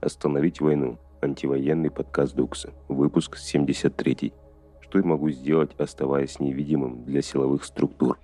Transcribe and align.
Остановить 0.00 0.60
войну. 0.60 0.96
Антивоенный 1.20 1.90
подкаст 1.90 2.36
Дукса. 2.36 2.72
Выпуск 2.86 3.36
73. 3.36 4.32
Что 4.80 4.98
я 4.98 5.04
могу 5.04 5.28
сделать, 5.30 5.72
оставаясь 5.76 6.38
невидимым 6.38 7.04
для 7.04 7.20
силовых 7.20 7.64
структур? 7.64 8.16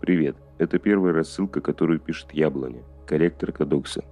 Привет. 0.00 0.36
Это 0.58 0.78
первая 0.78 1.12
рассылка, 1.12 1.60
которую 1.60 1.98
пишет 1.98 2.32
Яблоня, 2.32 2.84
корректор 3.08 3.50
Кадокса. 3.50 4.04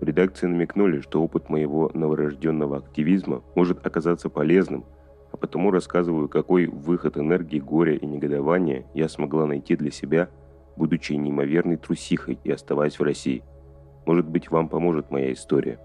В 0.00 0.04
редакции 0.04 0.46
намекнули, 0.46 1.00
что 1.00 1.22
опыт 1.22 1.50
моего 1.50 1.90
новорожденного 1.92 2.78
активизма 2.78 3.42
может 3.54 3.86
оказаться 3.86 4.30
полезным, 4.30 4.86
а 5.30 5.36
потому 5.36 5.70
рассказываю, 5.70 6.28
какой 6.28 6.66
выход 6.66 7.18
энергии, 7.18 7.60
горя 7.60 7.94
и 7.94 8.06
негодования 8.06 8.86
я 8.94 9.08
смогла 9.10 9.46
найти 9.46 9.76
для 9.76 9.90
себя, 9.90 10.30
будучи 10.76 11.12
неимоверной 11.12 11.76
трусихой 11.76 12.38
и 12.42 12.50
оставаясь 12.50 12.98
в 12.98 13.02
России. 13.02 13.42
Может 14.06 14.26
быть, 14.26 14.50
вам 14.50 14.68
поможет 14.68 15.10
моя 15.10 15.32
история. 15.32 15.78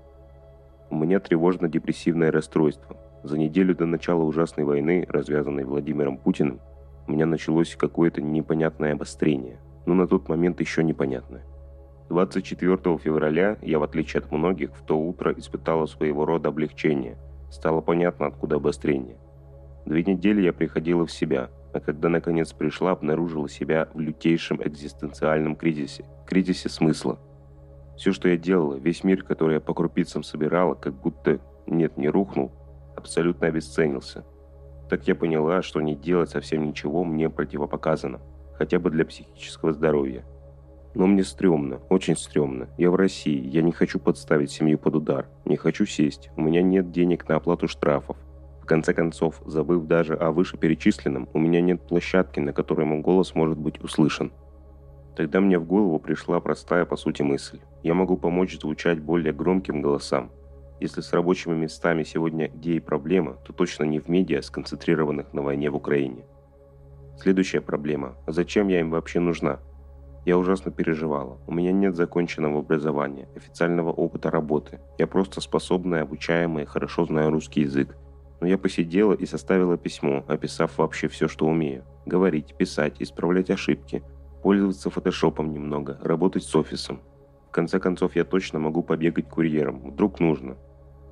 У 0.90 0.96
меня 0.96 1.20
тревожно-депрессивное 1.20 2.32
расстройство. 2.32 2.96
За 3.24 3.38
неделю 3.38 3.76
до 3.76 3.86
начала 3.86 4.24
ужасной 4.24 4.64
войны, 4.64 5.06
развязанной 5.10 5.66
Владимиром 5.66 6.18
Путиным, 6.18 6.62
у 7.08 7.12
меня 7.12 7.26
началось 7.26 7.76
какое-то 7.76 8.22
непонятное 8.22 8.94
обострение. 8.94 9.60
Но 9.86 9.94
на 9.94 10.08
тот 10.08 10.30
момент 10.30 10.62
еще 10.62 10.84
непонятное. 10.84 11.44
24 12.10 12.98
февраля 13.00 13.58
я, 13.62 13.80
в 13.80 13.84
отличие 13.84 14.22
от 14.22 14.32
многих, 14.32 14.76
в 14.76 14.86
то 14.86 14.98
утро 14.98 15.34
испытала 15.34 15.88
своего 15.88 16.26
рода 16.26 16.50
облегчение. 16.50 17.18
Стало 17.50 17.82
понятно, 17.82 18.28
откуда 18.28 18.58
обострение. 18.58 19.18
Две 19.86 20.04
недели 20.04 20.42
я 20.42 20.54
приходила 20.54 21.06
в 21.06 21.12
себя, 21.12 21.50
а 21.74 21.80
когда 21.80 22.10
наконец 22.10 22.54
пришла, 22.54 22.92
обнаружила 22.92 23.50
себя 23.50 23.90
в 23.94 24.00
лютейшем 24.00 24.62
экзистенциальном 24.64 25.56
кризисе. 25.56 26.06
Кризисе 26.28 26.70
смысла. 26.70 27.20
Все, 27.98 28.12
что 28.12 28.30
я 28.30 28.38
делала, 28.38 28.76
весь 28.76 29.04
мир, 29.04 29.24
который 29.24 29.56
я 29.56 29.62
по 29.62 29.74
крупицам 29.74 30.22
собирала, 30.22 30.76
как 30.76 30.94
будто, 30.94 31.40
нет, 31.66 31.98
не 31.98 32.10
рухнул, 32.10 32.52
абсолютно 32.96 33.48
обесценился. 33.48 34.26
Так 34.90 35.08
я 35.08 35.16
поняла, 35.16 35.64
что 35.64 35.82
не 35.82 35.96
делать 35.96 36.30
совсем 36.30 36.68
ничего 36.68 37.04
мне 37.04 37.30
противопоказано, 37.30 38.22
хотя 38.54 38.78
бы 38.78 38.92
для 38.92 39.06
психического 39.06 39.74
здоровья– 39.74 40.24
но 40.96 41.08
мне 41.08 41.24
стрёмно, 41.24 41.82
очень 41.90 42.16
стрёмно. 42.16 42.70
Я 42.78 42.90
в 42.90 42.96
России, 42.96 43.46
я 43.48 43.62
не 43.62 43.72
хочу 43.72 44.00
подставить 44.00 44.52
семью 44.52 44.78
под 44.78 44.96
удар. 44.96 45.28
Не 45.44 45.58
хочу 45.58 45.86
сесть, 45.86 46.30
у 46.36 46.42
меня 46.42 46.62
нет 46.62 46.92
денег 46.92 47.28
на 47.28 47.36
оплату 47.36 47.68
штрафов. 47.68 48.18
В 48.62 48.66
конце 48.66 48.94
концов, 48.94 49.42
забыв 49.46 49.86
даже 49.86 50.16
о 50.16 50.32
вышеперечисленном, 50.32 51.30
у 51.34 51.40
меня 51.40 51.62
нет 51.62 51.82
площадки, 51.82 52.40
на 52.40 52.54
которой 52.54 52.86
мой 52.86 53.02
голос 53.02 53.36
может 53.36 53.58
быть 53.58 53.80
услышан. 53.84 54.32
Тогда 55.16 55.40
мне 55.40 55.60
в 55.60 55.66
голову 55.66 56.00
пришла 56.00 56.40
простая 56.40 56.86
по 56.86 56.96
сути 56.96 57.22
мысль. 57.22 57.60
Я 57.84 57.94
могу 57.94 58.18
помочь 58.18 58.60
звучать 58.60 59.00
более 59.00 59.34
громким 59.34 59.82
голосам. 59.82 60.32
Если 60.80 61.02
с 61.02 61.14
рабочими 61.14 61.54
местами 61.54 62.04
сегодня 62.04 62.50
где 62.50 62.74
и 62.74 62.80
проблема, 62.80 63.34
то 63.46 63.54
точно 63.54 63.84
не 63.84 64.00
в 64.00 64.10
медиа, 64.10 64.42
сконцентрированных 64.42 65.32
на 65.32 65.42
войне 65.42 65.70
в 65.70 65.76
Украине. 65.76 66.26
Следующая 67.18 67.62
проблема. 67.62 68.16
Зачем 68.28 68.68
я 68.68 68.82
им 68.82 68.90
вообще 68.90 69.20
нужна? 69.20 69.60
Я 70.26 70.40
ужасно 70.40 70.72
переживала. 70.72 71.38
У 71.46 71.54
меня 71.54 71.72
нет 71.72 71.96
законченного 71.96 72.60
образования, 72.60 73.30
официального 73.36 73.92
опыта 73.92 74.32
работы. 74.32 74.80
Я 74.98 75.06
просто 75.06 75.40
способная, 75.40 76.02
обучаемая, 76.02 76.66
хорошо 76.66 77.06
знаю 77.06 77.30
русский 77.30 77.62
язык. 77.62 77.96
Но 78.42 78.48
я 78.48 78.58
посидела 78.58 79.14
и 79.14 79.28
составила 79.28 79.78
письмо, 79.78 80.26
описав 80.28 80.80
вообще 80.80 81.08
все, 81.10 81.28
что 81.28 81.46
умею. 81.46 81.86
Говорить, 82.08 82.56
писать, 82.58 82.96
исправлять 83.00 83.52
ошибки, 83.52 84.02
пользоваться 84.42 84.90
фотошопом 84.90 85.54
немного, 85.54 86.00
работать 86.02 86.44
с 86.44 86.56
офисом. 86.56 87.02
В 87.48 87.52
конце 87.52 87.80
концов, 87.80 88.16
я 88.16 88.26
точно 88.26 88.58
могу 88.58 88.82
побегать 88.82 89.30
курьером. 89.30 89.92
Вдруг 89.92 90.20
нужно. 90.20 90.58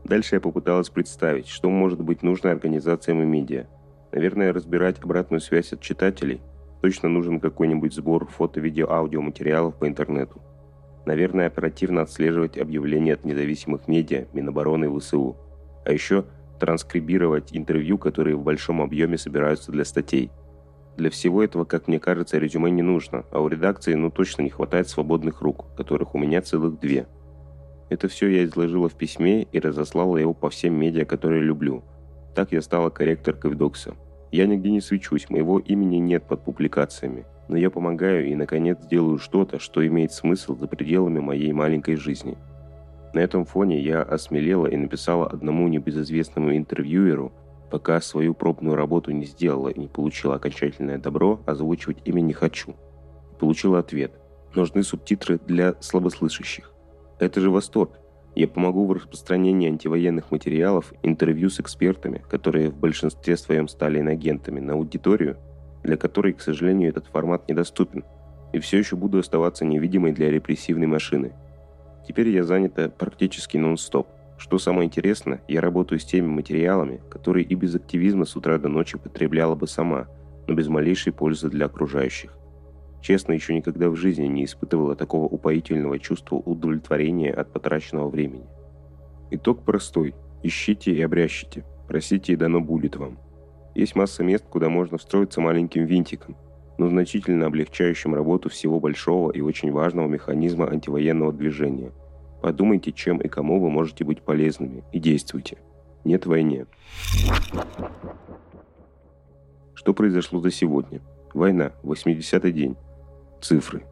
Дальше 0.03 0.35
я 0.35 0.41
попыталась 0.41 0.89
представить, 0.89 1.47
что 1.47 1.69
может 1.69 2.01
быть 2.01 2.23
нужно 2.23 2.49
организациям 2.49 3.21
и 3.21 3.25
медиа. 3.25 3.67
Наверное, 4.11 4.51
разбирать 4.51 4.99
обратную 5.03 5.39
связь 5.39 5.71
от 5.71 5.81
читателей– 5.81 6.41
Точно 6.83 7.07
нужен 7.07 7.39
какой-нибудь 7.39 7.93
сбор 7.93 8.27
фото-видео-аудиоматериалов 8.27 9.73
по 9.73 9.87
интернету. 9.87 10.41
Наверное, 11.05 11.47
оперативно 11.47 12.01
отслеживать 12.01 12.57
объявления 12.57 13.13
от 13.13 13.23
независимых 13.23 13.87
медиа, 13.87 14.27
Минобороны 14.33 14.93
и 14.93 14.99
ВСУ. 14.99 15.37
А 15.85 15.93
еще 15.93 16.25
транскрибировать 16.59 17.55
интервью, 17.55 17.97
которые 17.97 18.35
в 18.35 18.43
большом 18.43 18.81
объеме 18.81 19.17
собираются 19.17 19.71
для 19.71 19.85
статей. 19.85 20.29
Для 20.97 21.09
всего 21.09 21.41
этого, 21.41 21.63
как 21.63 21.87
мне 21.87 22.01
кажется, 22.01 22.37
резюме 22.37 22.69
не 22.69 22.81
нужно, 22.81 23.23
а 23.31 23.39
у 23.39 23.47
редакции 23.47 23.93
ну 23.93 24.11
точно 24.11 24.41
не 24.41 24.49
хватает 24.49 24.89
свободных 24.89 25.41
рук, 25.41 25.73
которых 25.77 26.13
у 26.15 26.17
меня 26.17 26.41
целых 26.41 26.81
две. 26.81 27.07
Это 27.87 28.09
все 28.09 28.27
я 28.27 28.43
изложила 28.43 28.89
в 28.89 28.95
письме 28.95 29.43
и 29.43 29.59
разослала 29.61 30.17
его 30.17 30.33
по 30.33 30.49
всем 30.49 30.77
медиа, 30.77 31.05
которые 31.05 31.43
люблю. 31.43 31.81
Так 32.35 32.51
я 32.51 32.61
стала 32.61 32.89
корректоркой 32.89 33.51
в 33.51 33.55
Докса. 33.55 33.95
Я 34.33 34.47
нигде 34.47 34.71
не 34.71 34.81
свечусь, 34.81 35.29
моего 35.29 35.59
имени 35.59 35.97
нет 35.97 36.23
под 36.23 36.43
публикациями. 36.43 37.27
Но 37.49 37.55
я 37.55 37.69
помогаю 37.69 38.25
и, 38.25 38.33
наконец, 38.33 38.79
делаю 38.87 39.19
что-то, 39.19 39.59
что 39.59 39.85
имеет 39.85 40.11
смысл 40.11 40.55
за 40.55 40.65
пределами 40.65 41.19
моей 41.19 41.53
маленькой 41.53 41.97
жизни. 41.97 42.35
На 43.13 43.19
этом 43.19 43.45
фоне 43.45 43.79
я 43.79 44.01
осмелела 44.01 44.65
и 44.65 44.75
написала 44.75 45.27
одному 45.27 45.67
небезызвестному 45.67 46.57
интервьюеру, 46.57 47.31
пока 47.69 48.01
свою 48.01 48.33
пробную 48.33 48.75
работу 48.75 49.11
не 49.11 49.25
сделала 49.25 49.69
и 49.69 49.79
не 49.79 49.87
получила 49.87 50.33
окончательное 50.33 50.97
добро, 50.97 51.39
озвучивать 51.45 51.99
имя 52.05 52.21
не 52.21 52.33
хочу. 52.33 52.75
получила 53.39 53.77
ответ. 53.77 54.13
Нужны 54.55 54.81
субтитры 54.81 55.39
для 55.45 55.75
слабослышащих. 55.79 56.73
Это 57.19 57.39
же 57.39 57.51
восторг. 57.51 57.99
Я 58.35 58.47
помогу 58.47 58.85
в 58.87 58.93
распространении 58.93 59.69
антивоенных 59.69 60.31
материалов, 60.31 60.93
интервью 61.03 61.49
с 61.49 61.59
экспертами, 61.59 62.23
которые 62.29 62.69
в 62.69 62.77
большинстве 62.77 63.37
своем 63.37 63.67
стали 63.67 63.99
инагентами, 63.99 64.59
на 64.59 64.73
аудиторию, 64.73 65.37
для 65.83 65.97
которой, 65.97 66.33
к 66.33 66.41
сожалению, 66.41 66.89
этот 66.89 67.05
формат 67.05 67.47
недоступен, 67.47 68.03
и 68.51 68.59
все 68.59 68.79
еще 68.79 68.95
буду 68.95 69.19
оставаться 69.19 69.65
невидимой 69.65 70.13
для 70.13 70.31
репрессивной 70.31 70.87
машины. 70.87 71.33
Теперь 72.07 72.29
я 72.29 72.43
занята 72.43 72.89
практически 72.89 73.57
нон-стоп. 73.57 74.07
Что 74.37 74.57
самое 74.57 74.87
интересное, 74.87 75.41
я 75.47 75.61
работаю 75.61 75.99
с 75.99 76.05
теми 76.05 76.27
материалами, 76.27 77.01
которые 77.09 77.45
и 77.45 77.53
без 77.53 77.75
активизма 77.75 78.25
с 78.25 78.35
утра 78.35 78.57
до 78.57 78.67
ночи 78.67 78.97
потребляла 78.97 79.55
бы 79.55 79.67
сама, 79.67 80.07
но 80.47 80.55
без 80.55 80.67
малейшей 80.67 81.13
пользы 81.13 81.49
для 81.49 81.67
окружающих. 81.67 82.35
Честно, 83.03 83.33
еще 83.33 83.53
никогда 83.53 83.89
в 83.89 83.97
жизни 83.97 84.27
не 84.27 84.45
испытывала 84.45 84.95
такого 84.95 85.25
упоительного 85.25 85.99
чувства 85.99 86.37
удовлетворения 86.37 87.33
от 87.33 87.51
потраченного 87.51 88.07
времени. 88.07 88.45
Итог 89.29 89.65
простой. 89.65 90.15
Ищите 90.41 90.93
и 90.93 91.01
обрящите. 91.01 91.65
Просите 91.89 92.31
и 92.31 92.37
дано 92.37 92.61
будет 92.61 92.95
вам. 92.95 93.19
Есть 93.75 93.97
масса 93.97 94.23
мест, 94.23 94.45
куда 94.49 94.69
можно 94.69 94.97
встроиться 94.97 95.41
маленьким 95.41 95.85
винтиком, 95.85 96.37
но 96.77 96.87
значительно 96.87 97.47
облегчающим 97.47 98.15
работу 98.15 98.49
всего 98.49 98.79
большого 98.79 99.31
и 99.31 99.41
очень 99.41 99.73
важного 99.73 100.07
механизма 100.07 100.69
антивоенного 100.69 101.33
движения. 101.33 101.91
Подумайте, 102.41 102.93
чем 102.93 103.17
и 103.17 103.27
кому 103.27 103.59
вы 103.59 103.69
можете 103.69 104.05
быть 104.05 104.21
полезными, 104.21 104.85
и 104.93 104.99
действуйте. 104.99 105.57
Нет 106.05 106.25
войне. 106.25 106.67
Что 109.73 109.93
произошло 109.93 110.39
за 110.39 110.51
сегодня? 110.51 111.01
Война, 111.33 111.73
80-й 111.83 112.51
день. 112.53 112.77
Цифры. 113.43 113.83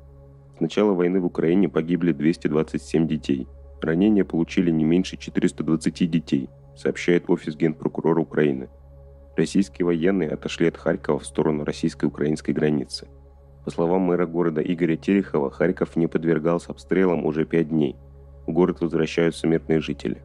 С 0.56 0.62
начала 0.62 0.94
войны 0.94 1.20
в 1.20 1.26
Украине 1.26 1.68
погибли 1.68 2.14
227 2.14 3.06
детей. 3.06 3.50
Ранения 3.82 4.24
получили 4.24 4.72
не 4.72 4.86
меньше 4.86 5.18
420 5.18 6.10
детей, 6.10 6.50
сообщает 6.78 7.30
офис 7.30 7.58
генпрокурора 7.58 8.22
Украины. 8.22 8.70
Российские 9.36 9.88
военные 9.88 10.30
отошли 10.30 10.70
от 10.70 10.78
Харькова 10.78 11.20
в 11.20 11.26
сторону 11.26 11.66
российско-украинской 11.66 12.52
границы. 12.52 13.10
По 13.66 13.72
словам 13.72 14.04
мэра 14.04 14.26
города 14.26 14.62
Игоря 14.62 14.96
Терехова, 14.96 15.52
Харьков 15.52 15.98
не 15.98 16.08
подвергался 16.08 16.72
обстрелам 16.72 17.26
уже 17.26 17.44
пять 17.44 17.68
дней. 17.68 17.98
В 18.48 18.54
город 18.54 18.80
возвращаются 18.80 19.48
мирные 19.48 19.82
жители. 19.82 20.22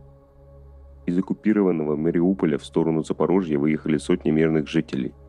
Из 1.05 1.19
оккупированного 1.19 1.97
Мариуполя 1.97 2.59
в 2.59 2.65
сторону 2.65 3.03
Запорожья 3.03 3.59
выехали 3.59 3.99
сотни 3.99 4.31
мирных 4.31 4.69
жителей– 4.69 5.15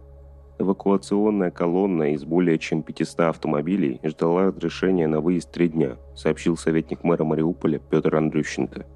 Эвакуационная 0.59 1.51
колонна 1.51 2.13
из 2.13 2.25
более 2.25 2.57
чем 2.57 2.81
500 2.81 3.19
автомобилей 3.21 4.00
ждала 4.04 4.48
разрешения 4.48 5.07
на 5.07 5.21
выезд 5.21 5.51
три 5.51 5.69
дня, 5.69 5.98
сообщил 6.15 6.57
советник 6.57 7.04
мэра 7.04 7.24
Мариуполя 7.24 7.77
Петр 7.77 8.15
Андрющенко. 8.15 8.88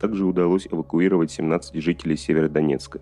Также 0.00 0.24
удалось 0.24 0.68
эвакуировать 0.70 1.32
17 1.32 1.82
жителей 1.82 2.16
Северодонецка. 2.16 3.00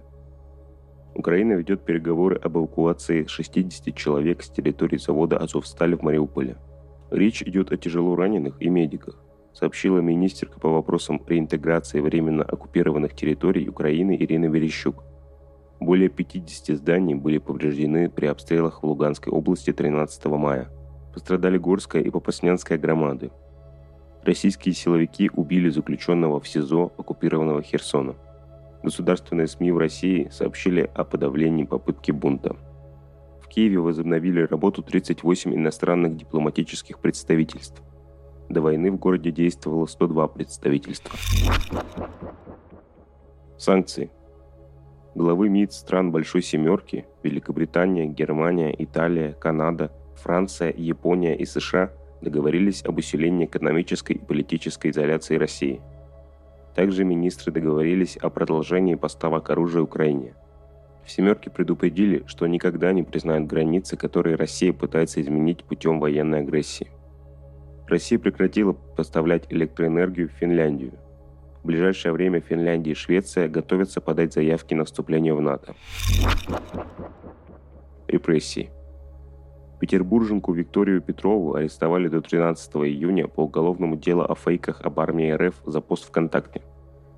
Украина 1.14 1.52
ведет 1.52 1.84
переговоры 1.84 2.36
об 2.36 2.56
эвакуации 2.56 3.26
60 3.26 3.94
человек 3.94 4.42
с 4.42 4.48
территории 4.48 4.96
завода 4.96 5.36
«Азовсталь» 5.36 5.94
в 5.94 6.02
Мариуполе. 6.02 6.56
Речь 7.10 7.42
идет 7.42 7.72
о 7.72 7.76
тяжело 7.76 8.16
раненых 8.16 8.56
и 8.60 8.70
медиках. 8.70 9.22
сообщила 9.52 9.98
министерка 9.98 10.58
по 10.58 10.70
вопросам 10.70 11.20
реинтеграции 11.26 12.00
временно 12.00 12.42
оккупированных 12.42 13.14
территорий 13.14 13.68
Украины 13.68 14.16
Ирина 14.16 14.46
Верещук. 14.46 15.04
Более 15.82 16.08
50 16.08 16.76
зданий 16.76 17.16
были 17.16 17.38
повреждены 17.38 18.08
при 18.08 18.26
обстрелах 18.26 18.84
в 18.84 18.86
Луганской 18.86 19.32
области 19.32 19.72
13 19.72 20.26
мая. 20.26 20.70
Пострадали 21.12 21.58
Горская 21.58 22.00
и 22.02 22.08
Попаснянская 22.08 22.78
громады. 22.78 23.32
Российские 24.22 24.74
силовики 24.74 25.28
убили 25.34 25.70
заключенного 25.70 26.38
в 26.38 26.46
СИЗО 26.46 26.92
оккупированного 26.96 27.62
Херсона. 27.62 28.14
Государственные 28.84 29.48
СМИ 29.48 29.72
в 29.72 29.78
России 29.78 30.28
сообщили 30.30 30.88
о 30.94 31.02
подавлении 31.02 31.64
попытки 31.64 32.12
бунта. 32.12 32.54
В 33.40 33.48
Киеве 33.48 33.80
возобновили 33.80 34.42
работу 34.42 34.84
38 34.84 35.52
иностранных 35.52 36.16
дипломатических 36.16 37.00
представительств. 37.00 37.82
До 38.48 38.60
войны 38.60 38.92
в 38.92 38.98
городе 38.98 39.32
действовало 39.32 39.86
102 39.86 40.28
представительства. 40.28 41.18
Санкции– 43.58 44.12
Главы 45.14 45.50
МИД 45.50 45.72
стран 45.72 46.10
Большой 46.10 46.42
Семерки– 46.42 47.04
Великобритания, 47.22 48.06
Германия, 48.06 48.74
Италия, 48.78 49.34
Канада, 49.34 49.92
Франция, 50.16 50.72
Япония 50.76 51.36
и 51.36 51.44
США– 51.44 51.92
договорились 52.22 52.84
об 52.84 52.98
усилении 52.98 53.44
экономической 53.46 54.12
и 54.12 54.24
политической 54.24 54.90
изоляции 54.90 55.36
России. 55.36 55.82
Также 56.74 57.04
министры 57.04 57.52
договорились 57.52 58.16
о 58.16 58.30
продолжении 58.30 58.94
поставок 58.94 59.50
оружия 59.50 59.82
Украине. 59.82 60.34
В 61.04 61.10
«семерке» 61.10 61.50
предупредили, 61.50 62.22
что 62.26 62.46
никогда 62.46 62.92
не 62.92 63.02
признают 63.02 63.48
границы, 63.48 63.96
которые 63.96 64.36
Россия 64.36 64.72
пытается 64.72 65.20
изменить 65.20 65.64
путем 65.64 66.00
военной 66.00 66.40
агрессии. 66.40 66.88
Россия 67.86 68.18
прекратила 68.18 68.72
поставлять 68.72 69.44
электроэнергию 69.50 70.28
в 70.28 70.32
Финляндию. 70.32 70.94
В 71.62 71.66
ближайшее 71.66 72.12
время 72.12 72.40
Финляндия 72.40 72.90
и 72.90 72.94
Швеция 72.94 73.48
готовятся 73.48 74.00
подать 74.00 74.32
заявки 74.32 74.74
на 74.74 74.84
вступление 74.84 75.32
в 75.32 75.40
НАТО. 75.40 75.76
Репрессии. 78.08 78.72
Петербурженку 79.78 80.52
Викторию 80.52 81.00
Петрову 81.00 81.54
арестовали 81.54 82.08
до 82.08 82.20
13 82.20 82.74
июня 82.76 83.28
по 83.28 83.44
уголовному 83.44 83.96
делу 83.96 84.22
о 84.22 84.34
фейках 84.34 84.80
об 84.82 84.98
армии 84.98 85.30
РФ 85.30 85.54
за 85.64 85.80
пост 85.80 86.08
ВКонтакте. 86.08 86.62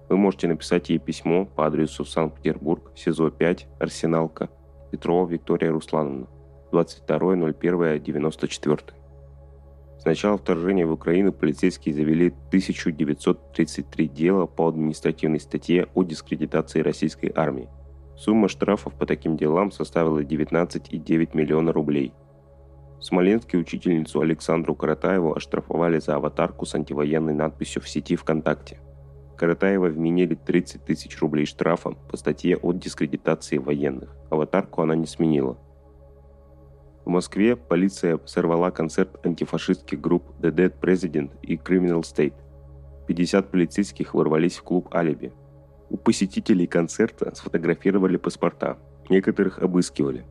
Вы 0.09 0.19
можете 0.19 0.49
написать 0.49 0.91
ей 0.91 0.99
письмо 0.99 1.47
по 1.47 1.67
адресу 1.67 2.05
Санкт-Петербург, 2.05 2.93
СИЗО 2.95 3.31
5, 3.31 3.67
Арсеналка, 3.81 4.51
Петрова 4.91 5.27
Виктория 5.27 5.73
Руслановна, 5.73 6.27
22.01.94. 6.71 9.04
С 10.05 10.07
начала 10.07 10.37
вторжения 10.37 10.85
в 10.85 10.93
Украину 10.93 11.33
полицейские 11.33 11.95
завели 11.95 12.27
1933 12.49 14.07
дела 14.09 14.45
по 14.45 14.69
административной 14.69 15.41
статье 15.41 15.89
о 15.95 16.03
дискредитации 16.03 16.83
российской 16.83 17.33
армии. 17.35 17.71
Сумма 18.15 18.49
штрафов 18.49 18.93
по 18.93 19.07
таким 19.07 19.39
делам 19.39 19.73
составила 19.73 20.23
19,9 20.23 21.31
миллиона 21.33 21.73
рублей. 21.73 22.13
В 22.99 23.03
Смоленске 23.03 23.57
учительницу 23.57 24.21
Александру 24.21 24.75
Каратаеву 24.75 25.35
оштрафовали 25.35 25.99
за 26.01 26.17
аватарку 26.17 26.67
с 26.67 26.75
антивоенной 26.75 27.33
надписью 27.33 27.81
в 27.81 27.89
сети 27.89 28.15
ВКонтакте. 28.15 28.81
Каратаева 29.39 29.87
вменили 29.87 30.35
30 30.35 30.85
тысяч 30.85 31.19
рублей 31.23 31.47
штрафа 31.47 31.93
по 32.11 32.19
статье 32.19 32.59
о 32.59 32.75
дискредитации 32.75 33.57
военных. 33.57 34.15
Аватарку 34.29 34.83
она 34.83 34.97
не 34.97 35.07
сменила. 35.07 35.57
В 37.05 37.11
Москве 37.11 37.55
полиция 37.55 38.19
сорвала 38.25 38.71
концерт 38.71 39.25
антифашистских 39.27 40.01
групп 40.01 40.25
The 40.41 40.51
Dead 40.51 40.73
President 40.81 41.33
и 41.43 41.57
Criminal 41.57 42.01
State. 42.01 42.33
50 43.07 43.51
полицейских 43.51 44.15
ворвались 44.15 44.57
в 44.57 44.63
клуб 44.63 44.89
«Алиби». 44.95 45.33
У 45.91 45.99
посетителей 45.99 46.67
концерта 46.67 47.35
сфотографировали 47.35 48.17
паспорта, 48.17 48.79
некоторых 49.11 49.59
обыскивали. 49.59 50.25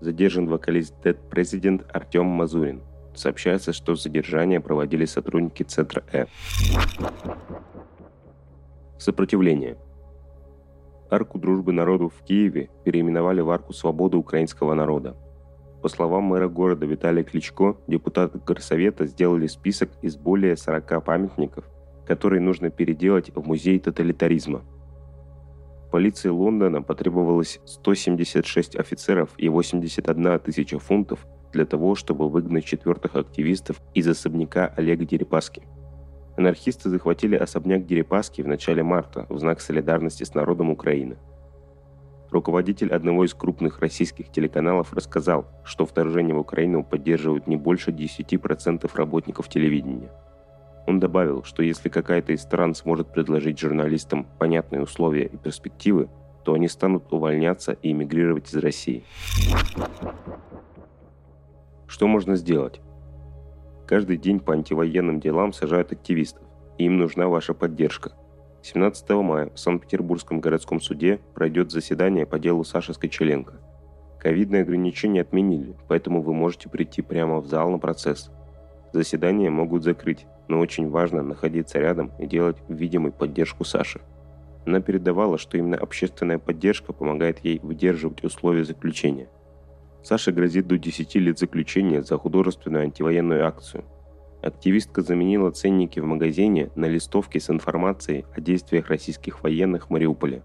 Задержан 0.00 0.48
вокалист 0.48 0.94
Dead 1.04 1.16
President 1.30 1.88
Артем 1.92 2.26
Мазурин. 2.26 2.82
Сообщается, 3.14 3.72
что 3.72 3.94
задержание 3.94 4.60
проводили 4.60 5.04
сотрудники 5.04 5.62
Центра 5.62 6.02
Э. 6.12 6.26
Сопротивление. 8.98 9.76
Арку 11.10 11.38
дружбы 11.38 11.72
народов 11.72 12.12
в 12.18 12.24
Киеве 12.24 12.70
переименовали 12.84 13.40
в 13.40 13.50
Арку 13.50 13.72
свободы 13.72 14.16
украинского 14.16 14.74
народа– 14.74 15.16
по 15.82 15.88
словам 15.88 16.24
мэра 16.24 16.48
города 16.48 16.86
Виталия 16.86 17.22
Кличко, 17.22 17.76
депутаты 17.86 18.40
горсовета 18.44 19.06
сделали 19.06 19.46
список 19.46 19.90
из 20.02 20.16
более 20.16 20.56
40 20.56 21.04
памятников, 21.04 21.64
которые 22.06 22.40
нужно 22.40 22.70
переделать 22.70 23.30
в 23.34 23.46
музей 23.46 23.78
тоталитаризма. 23.78 24.64
Полиции 25.92 26.28
Лондона 26.28 26.82
потребовалось 26.82 27.60
176 27.64 28.76
офицеров 28.76 29.30
и 29.38 29.48
81 29.48 30.38
тысяча 30.40 30.78
фунтов 30.78 31.24
для 31.52 31.64
того, 31.64 31.94
чтобы 31.94 32.28
выгнать 32.28 32.64
четвертых 32.64 33.14
активистов 33.14 33.80
из 33.94 34.06
особняка 34.08 34.66
Олега 34.76 35.04
Дерипаски. 35.04 35.62
Анархисты 36.36 36.90
захватили 36.90 37.36
особняк 37.36 37.86
Дерипаски 37.86 38.42
в 38.42 38.48
начале 38.48 38.82
марта 38.82 39.26
в 39.28 39.38
знак 39.38 39.60
солидарности 39.60 40.24
с 40.24 40.34
народом 40.34 40.70
Украины– 40.70 41.16
Руководитель 42.30 42.92
одного 42.92 43.24
из 43.24 43.32
крупных 43.32 43.80
российских 43.80 44.30
телеканалов 44.30 44.92
рассказал, 44.92 45.46
что 45.64 45.86
вторжение 45.86 46.34
в 46.34 46.40
Украину 46.40 46.84
поддерживают 46.84 47.46
не 47.46 47.56
больше 47.56 47.90
10% 47.90 48.90
работников 48.94 49.48
телевидения. 49.48 50.10
Он 50.86 51.00
добавил, 51.00 51.42
что 51.44 51.62
если 51.62 51.88
какая-то 51.88 52.32
из 52.32 52.42
стран 52.42 52.74
сможет 52.74 53.12
предложить 53.12 53.58
журналистам 53.58 54.26
понятные 54.38 54.82
условия 54.82 55.24
и 55.24 55.36
перспективы, 55.38 56.10
то 56.44 56.52
они 56.52 56.68
станут 56.68 57.10
увольняться 57.12 57.72
и 57.72 57.92
эмигрировать 57.92 58.50
из 58.50 58.56
России. 58.56 59.04
Что 61.86 62.06
можно 62.06 62.36
сделать? 62.36 62.82
Каждый 63.86 64.18
день 64.18 64.38
по 64.38 64.52
антивоенным 64.52 65.18
делам 65.18 65.54
сажают 65.54 65.92
активистов, 65.92 66.42
и 66.76 66.84
им 66.84 66.98
нужна 66.98 67.28
ваша 67.28 67.54
поддержка– 67.54 68.12
17 68.68 69.08
мая 69.22 69.50
в 69.54 69.58
Санкт-Петербургском 69.58 70.40
городском 70.40 70.78
суде 70.78 71.20
пройдет 71.32 71.70
заседание 71.70 72.26
по 72.26 72.38
делу 72.38 72.64
Саши 72.64 72.92
Скочеленко. 72.92 73.54
Ковидные 74.20 74.60
ограничения 74.60 75.22
отменили, 75.22 75.74
поэтому 75.88 76.20
вы 76.20 76.34
можете 76.34 76.68
прийти 76.68 77.00
прямо 77.00 77.40
в 77.40 77.46
зал 77.46 77.70
на 77.70 77.78
процесс. 77.78 78.30
Заседание 78.92 79.48
могут 79.48 79.84
закрыть, 79.84 80.26
но 80.48 80.58
очень 80.58 80.90
важно 80.90 81.22
находиться 81.22 81.78
рядом 81.78 82.12
и 82.18 82.26
делать 82.26 82.58
видимой 82.68 83.10
поддержку 83.10 83.64
Саши. 83.64 84.02
Она 84.66 84.80
передавала, 84.80 85.38
что 85.38 85.56
именно 85.56 85.78
общественная 85.78 86.38
поддержка 86.38 86.92
помогает 86.92 87.42
ей 87.42 87.60
выдерживать 87.62 88.22
условия 88.22 88.64
заключения. 88.64 89.30
Саше 90.02 90.30
грозит 90.30 90.66
до 90.66 90.76
10 90.76 91.14
лет 91.14 91.38
заключения 91.38 92.02
за 92.02 92.18
художественную 92.18 92.84
антивоенную 92.84 93.46
акцию– 93.46 93.84
Активистка 94.48 95.02
заменила 95.02 95.50
ценники 95.50 96.00
в 96.00 96.06
магазине 96.06 96.70
на 96.74 96.86
листовки 96.86 97.36
с 97.36 97.50
информацией 97.50 98.24
о 98.34 98.40
действиях 98.40 98.88
российских 98.88 99.42
военных 99.42 99.88
в 99.88 99.90
Мариуполе. 99.90 100.42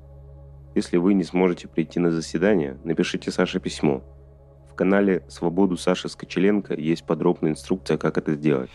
Если 0.76 0.98
вы 0.98 1.14
не 1.14 1.24
сможете 1.24 1.70
прийти 1.70 2.02
на 2.02 2.12
заседание, 2.12 2.78
напишите 2.84 3.32
Саше 3.32 3.62
письмо. 3.62 4.04
В 4.70 4.76
канале 4.76 5.24
«Свободу 5.30 5.78
Саши 5.78 6.10
Скочеленко» 6.10 6.74
есть 6.74 7.06
подробная 7.06 7.52
инструкция, 7.52 7.96
как 7.96 8.18
это 8.18 8.34
сделать. 8.34 8.70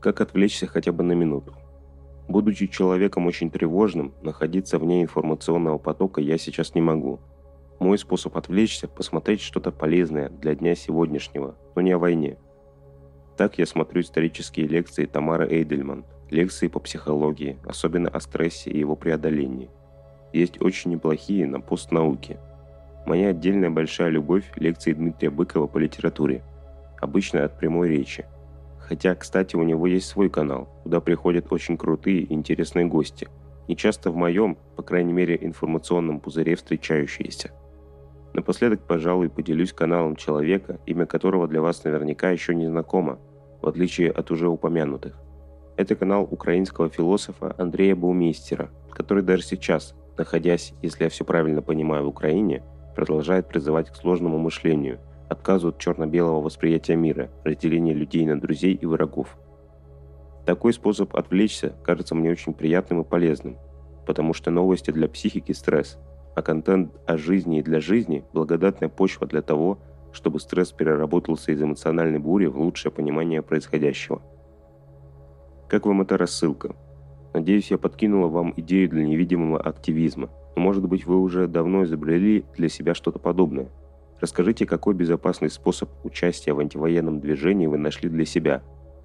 Как 0.00 0.22
отвлечься 0.22 0.66
хотя 0.66 0.92
бы 0.92 1.02
на 1.02 1.12
минуту. 1.12 1.54
Будучи 2.26 2.68
человеком 2.68 3.26
очень 3.26 3.50
тревожным, 3.50 4.14
находиться 4.22 4.78
вне 4.78 5.02
информационного 5.02 5.76
потока 5.76 6.22
я 6.22 6.38
сейчас 6.38 6.74
не 6.74 6.80
могу. 6.80 7.20
Мой 7.80 7.98
способ 7.98 8.34
отвлечься– 8.34 8.88
посмотреть 8.96 9.42
что-то 9.42 9.72
полезное 9.72 10.30
для 10.30 10.54
дня 10.54 10.74
сегодняшнего, 10.74 11.54
но 11.76 11.82
не 11.82 11.92
о 11.92 11.98
войне– 11.98 12.38
так 13.36 13.58
я 13.58 13.66
смотрю 13.66 14.02
исторические 14.02 14.66
лекции 14.66 15.06
Тамары 15.06 15.48
Эйдельман, 15.48 16.04
лекции 16.30 16.68
по 16.68 16.80
психологии, 16.80 17.58
особенно 17.64 18.08
о 18.08 18.20
стрессе 18.20 18.70
и 18.70 18.78
его 18.78 18.96
преодолении. 18.96 19.70
Есть 20.32 20.60
очень 20.62 20.92
неплохие 20.92 21.46
на 21.46 21.60
постнауке. 21.60 22.38
Моя 23.06 23.28
отдельная 23.28 23.70
большая 23.70 24.10
любовь– 24.10 24.50
лекции 24.56 24.92
Дмитрия 24.92 25.30
Быкова 25.30 25.66
по 25.66 25.78
литературе, 25.78 26.42
обычно 27.00 27.44
от 27.44 27.58
прямой 27.58 27.88
речи. 27.88 28.24
Хотя, 28.78 29.14
кстати, 29.14 29.56
у 29.56 29.62
него 29.62 29.86
есть 29.86 30.06
свой 30.06 30.30
канал, 30.30 30.68
куда 30.82 31.00
приходят 31.00 31.52
очень 31.52 31.76
крутые 31.76 32.20
и 32.20 32.32
интересные 32.32 32.86
гости. 32.86 33.28
Не 33.68 33.76
часто 33.76 34.10
в 34.10 34.16
моем, 34.16 34.56
по 34.76 34.82
крайней 34.82 35.12
мере, 35.12 35.38
информационном 35.40 36.20
пузыре 36.20 36.56
встречающиеся. 36.56 37.52
Напоследок, 38.34 38.80
пожалуй, 38.86 39.28
поделюсь 39.28 39.72
каналом 39.72 40.16
человека, 40.16 40.80
имя 40.86 41.04
которого 41.04 41.46
для 41.46 41.60
вас 41.60 41.84
наверняка 41.84 42.30
еще 42.30 42.54
не 42.54 42.66
знакомо, 42.66 43.18
в 43.60 43.68
отличие 43.68 44.10
от 44.10 44.30
уже 44.30 44.48
упомянутых. 44.48 45.18
Это 45.76 45.94
канал 45.94 46.26
украинского 46.30 46.88
философа 46.88 47.54
Андрея 47.58 47.94
Баумейстера, 47.94 48.70
который 48.90 49.22
даже 49.22 49.42
сейчас, 49.42 49.94
находясь, 50.16 50.72
если 50.82 51.04
я 51.04 51.10
все 51.10 51.24
правильно 51.24 51.62
понимаю, 51.62 52.04
в 52.04 52.08
Украине, 52.08 52.62
продолжает 52.94 53.48
призывать 53.48 53.90
к 53.90 53.96
сложному 53.96 54.38
мышлению, 54.38 55.00
отказу 55.28 55.68
от 55.68 55.78
черно-белого 55.78 56.40
восприятия 56.40 56.96
мира, 56.96 57.30
разделения 57.44 57.94
людей 57.94 58.24
на 58.26 58.40
друзей 58.40 58.74
и 58.74 58.86
врагов. 58.86 59.36
Такой 60.46 60.72
способ 60.72 61.14
отвлечься 61.16 61.74
кажется 61.84 62.14
мне 62.14 62.30
очень 62.30 62.52
приятным 62.52 63.02
и 63.02 63.04
полезным, 63.04 63.58
потому 64.06 64.34
что 64.34 64.50
новости 64.50 64.90
для 64.90 65.08
психики– 65.08 65.52
стресс, 65.52 65.98
а 66.34 66.42
контент 66.42 66.92
о 67.06 67.16
жизни 67.16 67.58
и 67.58 67.62
для 67.62 67.80
жизни– 67.80 68.24
благодатная 68.32 68.88
почва 68.88 69.26
для 69.26 69.42
того, 69.42 69.78
чтобы 70.12 70.40
стресс 70.40 70.72
переработался 70.72 71.52
из 71.52 71.62
эмоциональной 71.62 72.18
бури 72.18 72.46
в 72.46 72.58
лучшее 72.58 72.92
понимание 72.92 73.42
происходящего. 73.42 74.22
Как 75.68 75.86
вам 75.86 76.02
эта 76.02 76.18
рассылка? 76.18 76.74
Надеюсь, 77.32 77.70
я 77.70 77.78
подкинула 77.78 78.28
вам 78.28 78.52
идею 78.56 78.90
для 78.90 79.04
невидимого 79.04 79.58
активизма. 79.58 80.28
Но 80.54 80.62
может 80.62 80.86
быть 80.86 81.06
вы 81.06 81.18
уже 81.18 81.46
давно 81.46 81.84
изобрели 81.84 82.44
для 82.56 82.68
себя 82.68 82.94
что-то 82.94 83.18
подобное. 83.18 83.68
Расскажите, 84.20 84.66
какой 84.66 84.94
безопасный 84.94 85.48
способ 85.48 85.88
участия 86.04 86.52
в 86.52 86.60
антивоенном 86.60 87.20
движении 87.20 87.66
вы 87.66 87.78
нашли 87.78 88.10
для 88.10 88.26
себя. 88.26 88.62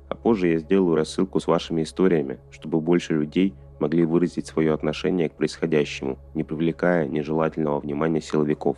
А 0.09 0.15
позже 0.15 0.49
я 0.49 0.59
сделаю 0.59 0.95
рассылку 0.95 1.39
с 1.39 1.47
вашими 1.47 1.83
историями, 1.83 2.39
чтобы 2.51 2.81
больше 2.81 3.13
людей 3.13 3.53
могли 3.79 4.05
выразить 4.05 4.47
свое 4.47 4.73
отношение 4.73 5.29
к 5.29 5.35
происходящему, 5.35 6.17
не 6.33 6.43
привлекая 6.43 7.07
нежелательного 7.07 7.79
внимания 7.79 8.21
силовиков. 8.21 8.77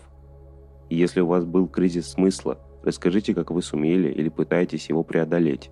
И 0.90 0.96
если 0.96 1.22
у 1.22 1.28
вас 1.28 1.46
был 1.46 1.68
кризис 1.68 2.12
смысла, 2.12 2.60
расскажите, 2.84 3.34
как 3.34 3.52
вы 3.52 3.62
сумели 3.62 4.12
или 4.12 4.30
пытаетесь 4.30 4.90
его 4.90 5.04
преодолеть. 5.04 5.70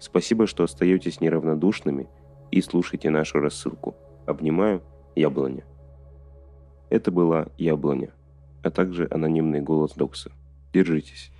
Спасибо, 0.00 0.46
что 0.46 0.64
остаетесь 0.64 1.20
неравнодушными 1.20 2.08
и 2.50 2.60
слушайте 2.60 3.10
нашу 3.10 3.40
рассылку. 3.40 3.96
Обнимаю, 4.26 4.82
Яблоня. 5.14 5.64
Это 6.90 7.10
была 7.10 7.48
Яблоня, 7.58 8.12
а 8.62 8.70
также 8.70 9.08
анонимный 9.10 9.60
голос 9.60 9.94
Докса. 9.94 10.30
Держитесь. 10.72 11.30